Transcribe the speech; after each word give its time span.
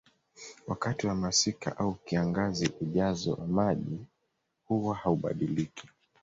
Wakati 0.67 1.07
wa 1.07 1.15
masika 1.15 1.77
au 1.77 1.93
kiangazi 1.93 2.71
ujazo 2.81 3.33
wa 3.33 3.47
maji 3.47 4.05
huwa 4.67 4.95
haubadiliki 4.95 5.87